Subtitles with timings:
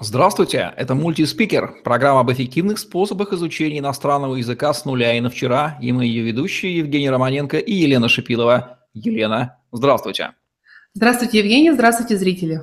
[0.00, 5.78] Здравствуйте, это мультиспикер, программа об эффективных способах изучения иностранного языка с нуля и на вчера.
[5.80, 8.80] И мы ее ведущие Евгений Романенко и Елена Шипилова.
[8.94, 10.32] Елена, здравствуйте.
[10.94, 12.60] Здравствуйте, Евгений, здравствуйте, зрители.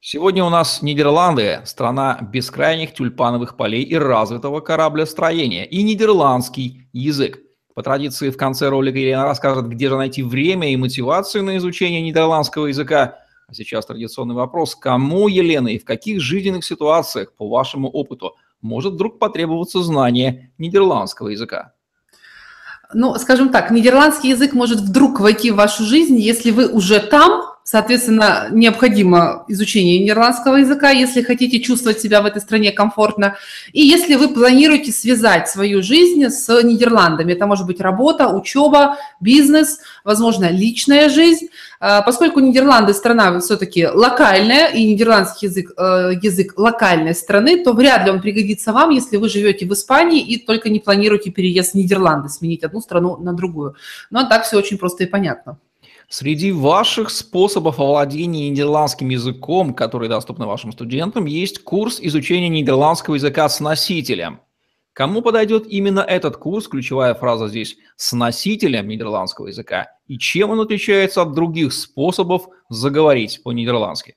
[0.00, 7.38] Сегодня у нас Нидерланды, страна бескрайних тюльпановых полей и развитого кораблестроения, и нидерландский язык.
[7.74, 12.00] По традиции в конце ролика Елена расскажет, где же найти время и мотивацию на изучение
[12.02, 13.18] нидерландского языка–
[13.48, 14.76] а сейчас традиционный вопрос.
[14.76, 21.28] Кому, Елена, и в каких жизненных ситуациях, по вашему опыту, может вдруг потребоваться знание нидерландского
[21.28, 21.72] языка?
[22.92, 27.47] Ну, скажем так, нидерландский язык может вдруг войти в вашу жизнь, если вы уже там,
[27.70, 33.36] Соответственно, необходимо изучение нидерландского языка, если хотите чувствовать себя в этой стране комфортно.
[33.74, 39.80] И если вы планируете связать свою жизнь с Нидерландами, это может быть работа, учеба, бизнес,
[40.02, 41.48] возможно, личная жизнь.
[41.78, 48.06] А, поскольку Нидерланды страна все-таки локальная, и нидерландский язык, э, язык локальной страны, то вряд
[48.06, 51.74] ли он пригодится вам, если вы живете в Испании и только не планируете переезд в
[51.74, 53.74] Нидерланды, сменить одну страну на другую.
[54.08, 55.58] Но так все очень просто и понятно.
[56.10, 63.46] Среди ваших способов овладения нидерландским языком, которые доступны вашим студентам, есть курс изучения нидерландского языка
[63.46, 64.40] с носителем.
[64.94, 70.60] Кому подойдет именно этот курс, ключевая фраза здесь, с носителем нидерландского языка, и чем он
[70.60, 74.16] отличается от других способов заговорить по-нидерландски?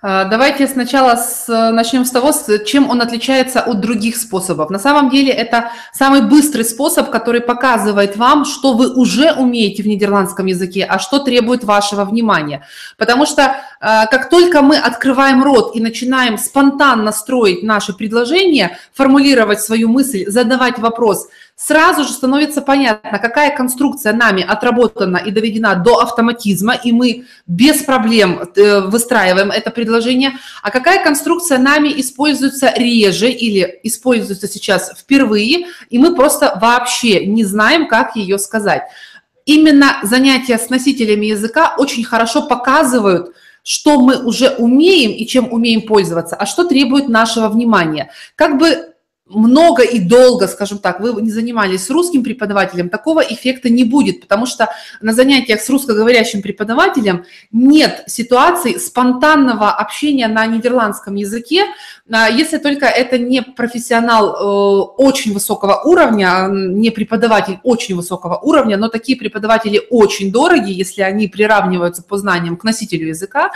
[0.00, 4.70] А, давайте сначала с, начнем с того, с чем он отличается от других способов.
[4.70, 9.88] На самом деле это самый быстрый способ, который показывает вам, что вы уже умеете в
[9.88, 12.62] нидерландском языке, а что требует вашего внимания.
[12.96, 19.60] Потому что а, как только мы открываем рот и начинаем спонтанно строить наши предложения, формулировать
[19.60, 21.26] свою мысль, задавать вопрос–
[21.58, 27.82] сразу же становится понятно, какая конструкция нами отработана и доведена до автоматизма, и мы без
[27.82, 29.87] проблем э, выстраиваем это предложение,
[30.62, 37.44] а какая конструкция нами используется реже или используется сейчас впервые, и мы просто вообще не
[37.44, 38.82] знаем, как ее сказать.
[39.44, 45.82] Именно занятия с носителями языка очень хорошо показывают, что мы уже умеем и чем умеем
[45.82, 48.10] пользоваться, а что требует нашего внимания.
[48.34, 48.94] Как бы
[49.28, 54.20] много и долго, скажем так, вы не занимались с русским преподавателем, такого эффекта не будет,
[54.20, 54.68] потому что
[55.00, 61.64] на занятиях с русскоговорящим преподавателем нет ситуации спонтанного общения на нидерландском языке,
[62.10, 68.76] а если только это не профессионал э, очень высокого уровня, не преподаватель очень высокого уровня,
[68.76, 73.50] но такие преподаватели очень дорогие, если они приравниваются по знаниям к носителю языка,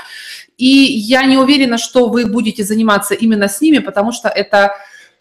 [0.58, 4.72] и я не уверена, что вы будете заниматься именно с ними, потому что это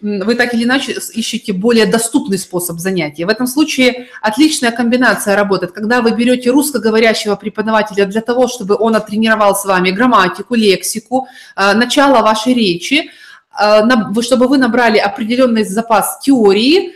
[0.02, 3.26] вы так или иначе ищете более доступный способ занятия.
[3.26, 8.96] В этом случае отличная комбинация работает, когда вы берете русскоговорящего преподавателя для того, чтобы он
[8.96, 13.12] оттренировал с вами грамматику, лексику, э, начало вашей речи,
[13.60, 16.94] э, чтобы вы набрали определенный запас теории,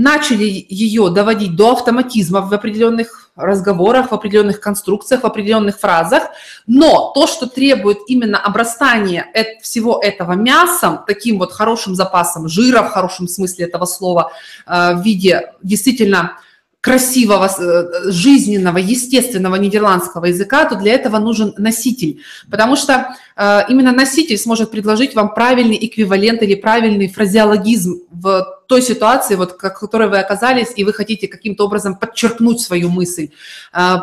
[0.00, 6.24] начали ее доводить до автоматизма в определенных разговорах, в определенных конструкциях, в определенных фразах,
[6.66, 9.26] но то, что требует именно обрастания
[9.62, 14.32] всего этого мясом, таким вот хорошим запасом жира в хорошем смысле этого слова,
[14.66, 16.38] э, в виде действительно
[16.80, 22.22] красивого, э, жизненного, естественного нидерландского языка, то для этого нужен носитель.
[22.50, 28.82] Потому что э, именно носитель сможет предложить вам правильный эквивалент или правильный фразеологизм в той
[28.82, 33.28] ситуации, вот, в которой вы оказались, и вы хотите каким-то образом подчеркнуть свою мысль,
[33.74, 33.96] э,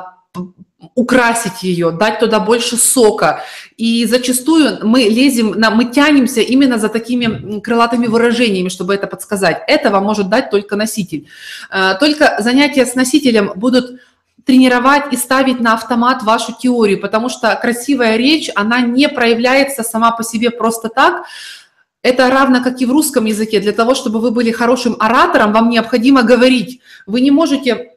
[0.97, 3.44] украсить ее, дать туда больше сока.
[3.78, 9.62] И зачастую мы лезем, мы тянемся именно за такими крылатыми выражениями, чтобы это подсказать.
[9.68, 11.28] Этого может дать только носитель.
[11.69, 14.02] Э, только занятия с носителем будут
[14.44, 20.12] тренировать и ставить на автомат вашу теорию, потому что красивая речь, она не проявляется сама
[20.12, 21.25] по себе просто так,
[22.02, 23.59] это равно как и в русском языке.
[23.59, 26.81] Для того, чтобы вы были хорошим оратором, вам необходимо говорить.
[27.06, 27.97] Вы не можете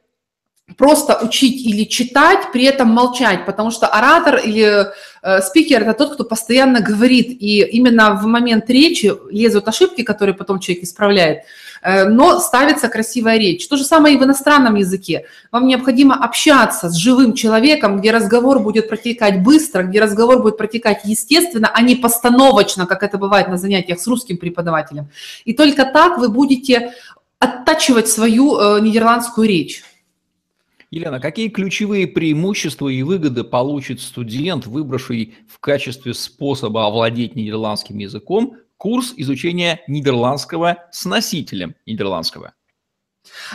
[0.81, 4.87] просто учить или читать, при этом молчать, потому что оратор или
[5.23, 10.35] э, спикер– это тот, кто постоянно говорит, и именно в момент речи лезут ошибки, которые
[10.35, 11.41] потом человек исправляет,
[11.83, 13.69] э, но ставится красивая речь.
[13.69, 15.27] То же самое и в иностранном языке.
[15.53, 21.03] Вам необходимо общаться с живым человеком, где разговор будет протекать быстро, где разговор будет протекать
[21.05, 25.11] естественно, а не постановочно, как это бывает на занятиях с русским преподавателем.
[25.45, 26.95] И только так вы будете
[27.39, 29.83] оттачивать свою э, нидерландскую речь.
[30.91, 38.57] Елена, какие ключевые преимущества и выгоды получит студент, выбравший в качестве способа овладеть нидерландским языком
[38.77, 42.55] курс изучения нидерландского с носителем нидерландского?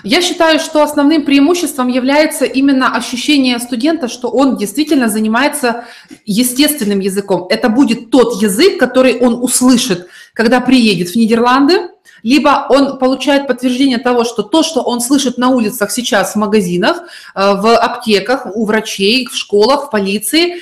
[0.04, 5.86] Я считаю, что основным преимуществом является именно ощущение студента, что он действительно занимается
[6.24, 7.48] естественным языком.
[7.50, 11.90] Это будет тот язык, который он услышит, когда приедет в Нидерланды,
[12.26, 17.04] либо он получает подтверждение того, что то, что он слышит на улицах сейчас в магазинах,
[17.36, 20.56] э, в аптеках, у врачей, в школах, в полиции,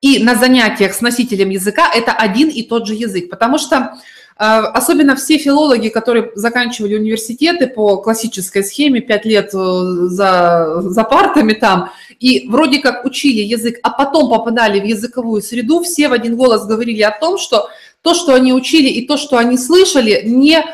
[0.00, 3.30] и на занятиях с носителем языка это один и тот же язык.
[3.30, 3.98] Потому что
[4.40, 11.02] а, особенно все филологи, которые заканчивали университеты по классической схеме, пять лет э, за, за
[11.02, 16.12] партами там, и вроде как учили язык, а потом попадали в языковую среду, все в
[16.12, 17.68] один голос говорили о том, что
[18.02, 20.64] то, что они учили и то, что они слышали, не э,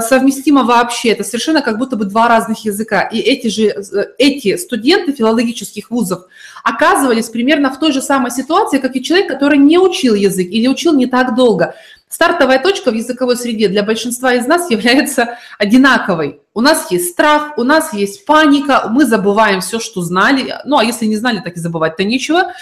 [0.00, 1.10] совместимо вообще.
[1.10, 3.02] Это совершенно как будто бы два разных языка.
[3.02, 6.24] И эти же э, эти студенты филологических вузов
[6.64, 10.66] оказывались примерно в той же самой ситуации, как и человек, который не учил язык или
[10.66, 11.74] учил не так долго.
[12.08, 16.40] Стартовая точка в языковой среде для большинства из нас является одинаковой.
[16.54, 20.56] У нас есть страх, у нас есть паника, мы забываем все, что знали.
[20.64, 22.52] Ну, а если не знали, так и забывать-то нечего.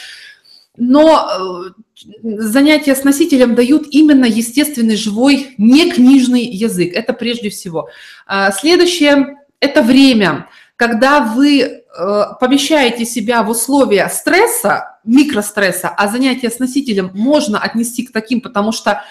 [0.77, 6.93] Но э, занятия с носителем дают именно естественный, живой, не книжный язык.
[6.95, 7.89] Это прежде всего.
[8.27, 10.49] А, следующее– это время.
[10.77, 11.81] Когда вы э,
[12.39, 18.73] помещаете себя в условия стресса, микростресса, а занятия с носителем можно отнести к таким, потому
[18.73, 19.03] что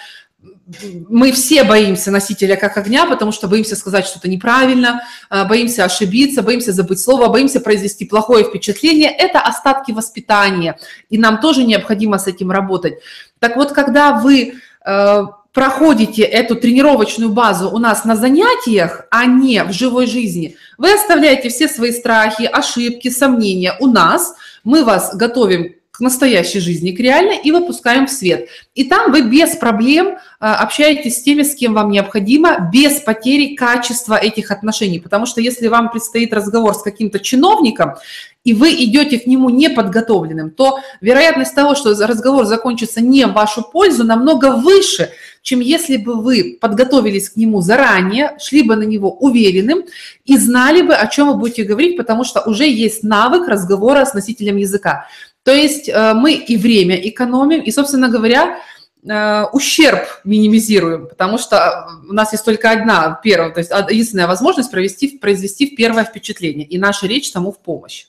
[1.10, 6.42] мы все боимся носителя как огня, потому что боимся сказать что-то неправильно, а, боимся ошибиться,
[6.42, 9.12] боимся забыть слово, боимся произвести плохое впечатление.
[9.12, 10.78] Это остатки воспитания,
[11.10, 12.96] и нам тоже необходимо с этим работать.
[13.40, 15.24] Так вот, когда вы э,
[15.54, 21.50] проходите эту тренировочную базу у нас на занятиях, а не в живой жизни, вы оставляете
[21.50, 27.38] все свои страхи, ошибки, сомнения у нас, мы вас готовим к настоящей жизни, к реальной,
[27.38, 28.50] и выпускаем в свет.
[28.74, 33.56] И там вы без проблем а, общаетесь с теми, с кем вам необходимо, без потери
[33.56, 35.00] качества этих отношений.
[35.00, 37.96] Потому что если вам предстоит разговор с каким-то чиновником,
[38.44, 43.64] и вы идете к нему неподготовленным, то вероятность того, что разговор закончится не в вашу
[43.64, 45.12] пользу, намного выше,
[45.42, 49.84] чем если бы вы подготовились к нему заранее, шли бы на него уверенным
[50.26, 54.14] и знали бы, о чем вы будете говорить, потому что уже есть навык разговора с
[54.14, 55.08] носителем языка.
[55.46, 58.60] То есть э, мы и время экономим, и, собственно говоря,
[59.08, 64.26] э, ущерб минимизируем, потому что э, у нас есть только одна, первая, то есть единственная
[64.26, 68.08] возможность провести, произвести первое впечатление, и наша речь тому в помощь.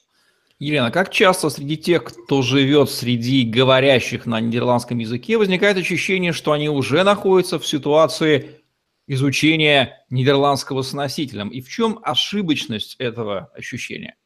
[0.59, 6.53] Елена, как часто среди тех, кто живет среди говорящих на нидерландском языке, возникает ощущение, что
[6.53, 8.62] они уже находятся в ситуации
[9.06, 11.50] изучения нидерландского с носителем?
[11.50, 14.17] И в чем ошибочность этого ощущения?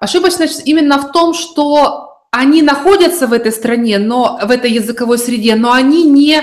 [0.00, 5.54] Ошибочность именно в том, что они находятся в этой стране, но в этой языковой среде,
[5.56, 6.42] но они не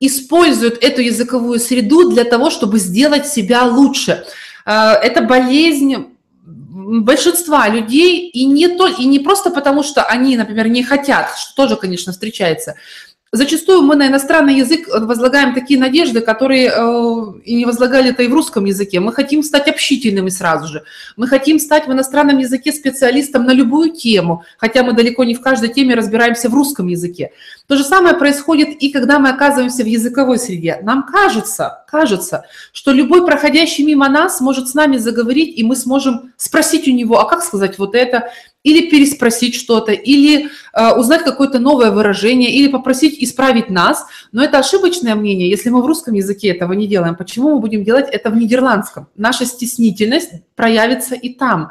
[0.00, 4.24] используют эту языковую среду для того, чтобы сделать себя лучше.
[4.66, 6.08] Э, это болезнь
[6.50, 11.54] большинства людей, и не, то, и не просто потому, что они, например, не хотят, что
[11.54, 12.74] тоже, конечно, встречается,
[13.32, 18.26] Зачастую мы на иностранный язык возлагаем такие надежды, которые э, и не возлагали это и
[18.26, 18.98] в русском языке.
[18.98, 20.82] Мы хотим стать общительными сразу же.
[21.16, 25.40] Мы хотим стать в иностранном языке специалистом на любую тему, хотя мы далеко не в
[25.42, 27.30] каждой теме разбираемся в русском языке.
[27.68, 30.80] То же самое происходит и когда мы оказываемся в языковой среде.
[30.82, 36.32] Нам кажется, кажется, что любой проходящий мимо нас может с нами заговорить, и мы сможем
[36.36, 41.58] спросить у него, а как сказать вот это, или переспросить что-то, или э, узнать какое-то
[41.58, 44.06] новое выражение, или попросить исправить нас.
[44.32, 45.48] Но это ошибочное мнение.
[45.48, 49.06] Если мы в русском языке этого не делаем, почему мы будем делать это в нидерландском?
[49.16, 51.70] Наша стеснительность проявится и там.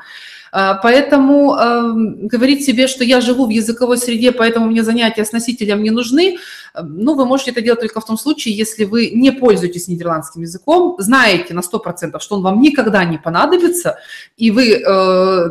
[0.52, 1.94] Э, поэтому э,
[2.28, 6.38] говорить себе, что я живу в языковой среде, поэтому мне занятия с носителем не нужны,
[6.74, 10.42] э, ну, вы можете это делать только в том случае, если вы не пользуетесь нидерландским
[10.42, 14.00] языком, знаете на 100%, что он вам никогда не понадобится,
[14.38, 15.50] и вы э,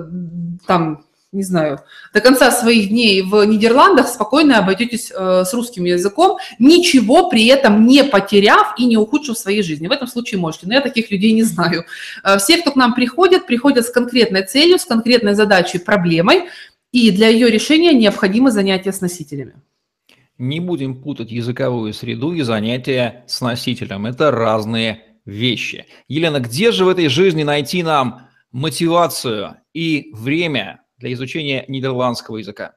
[0.67, 1.81] там не знаю,
[2.15, 7.87] до конца своих дней в Нидерландах спокойно обойдетесь э, с русским языком, ничего при этом
[7.87, 9.89] не потеряв и не ухудшив своей жизни.
[9.89, 11.85] В этом случае можете, но я таких людей не знаю.
[12.25, 16.45] Э, все, кто к нам приходят, приходят с конкретной целью, с конкретной задачей, проблемой,
[16.93, 19.53] и для ее решения необходимы занятия с носителями.
[20.39, 24.07] Не будем путать языковую среду и занятия с носителем.
[24.07, 25.85] Это разные вещи.
[26.07, 32.75] Елена, где же в этой жизни найти нам мотивацию и время для изучения нидерландского языка?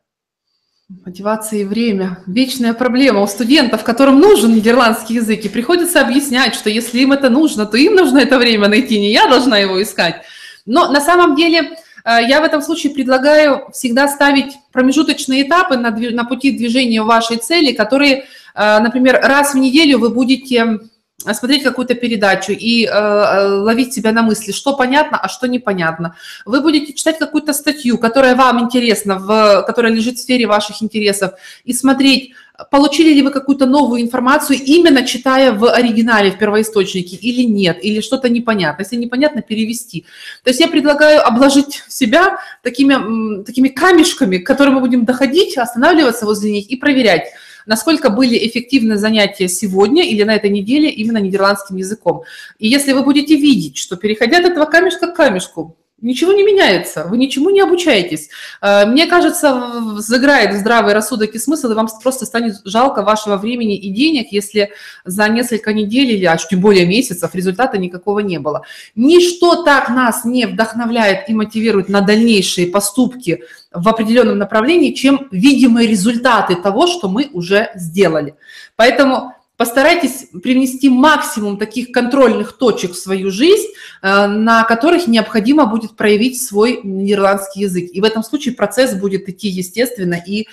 [1.05, 2.19] Мотивация и время.
[2.27, 5.45] Вечная проблема у студентов, которым нужен нидерландский язык.
[5.45, 9.11] И приходится объяснять, что если им это нужно, то им нужно это время найти, не
[9.11, 10.23] я должна его искать.
[10.65, 15.91] Но на самом деле э, я в этом случае предлагаю всегда ставить промежуточные этапы на,
[15.91, 20.79] на пути движения вашей цели, которые, э, например, раз в неделю вы будете
[21.21, 26.15] смотреть какую-то передачу и э, ловить себя на мысли, что понятно, а что непонятно.
[26.45, 31.33] Вы будете читать какую-то статью, которая вам интересна, в, которая лежит в сфере ваших интересов,
[31.63, 32.33] и смотреть,
[32.69, 38.01] получили ли вы какую-то новую информацию, именно читая в оригинале, в первоисточнике, или нет, или
[38.01, 38.81] что-то непонятно.
[38.83, 40.05] Если непонятно, перевести.
[40.43, 46.25] То есть я предлагаю обложить себя такими, такими камешками, к которым мы будем доходить, останавливаться
[46.25, 47.31] возле них и проверять,
[47.65, 52.23] насколько были эффективны занятия сегодня или на этой неделе именно нидерландским языком.
[52.59, 57.05] И если вы будете видеть, что переходя от этого камешка к камешку, Ничего не меняется,
[57.07, 58.29] вы ничему не обучаетесь.
[58.59, 63.77] Э, мне кажется, заграет здравый рассудок и смысл, и вам просто станет жалко вашего времени
[63.77, 64.71] и денег, если
[65.05, 68.63] за несколько недель или аж тем более месяцев результата никакого не было.
[68.95, 75.87] Ничто так нас не вдохновляет и мотивирует на дальнейшие поступки в определенном направлении, чем видимые
[75.87, 78.33] результаты того, что мы уже сделали.
[78.75, 83.67] Поэтому Постарайтесь привнести максимум таких контрольных точек в свою жизнь,
[84.01, 87.91] э, на которых необходимо будет проявить свой нидерландский язык.
[87.93, 90.47] И в этом случае процесс будет идти естественно и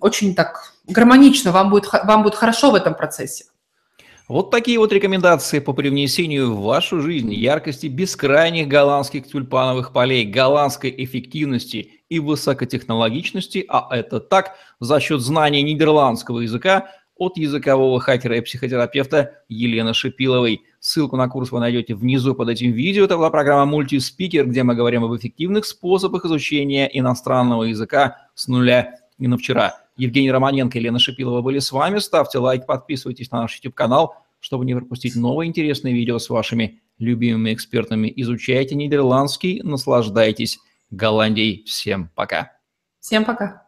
[0.00, 3.46] очень так гармонично, вам будет, вам будет хорошо в этом процессе.
[4.28, 10.94] Вот такие вот рекомендации по привнесению в вашу жизнь яркости бескрайних голландских тюльпановых полей, голландской
[10.96, 18.40] эффективности и высокотехнологичности, а это так за счет знания нидерландского языка, от языкового хакера и
[18.40, 20.62] психотерапевта Елены Шипиловой.
[20.80, 23.04] Ссылку на курс вы найдете внизу под этим видео.
[23.04, 28.94] Это была программа «Мультиспикер», где мы говорим об эффективных способах изучения иностранного языка с нуля
[29.18, 29.80] и на вчера.
[29.96, 31.98] Евгений Романенко и Елена Шипилова были с вами.
[31.98, 37.54] Ставьте лайк, подписывайтесь на наш YouTube-канал, чтобы не пропустить новые интересные видео с вашими любимыми
[37.54, 38.12] экспертами.
[38.16, 40.58] Изучайте нидерландский, наслаждайтесь
[40.90, 41.64] Голландией.
[41.64, 42.52] Всем пока.
[43.00, 43.65] Всем пока.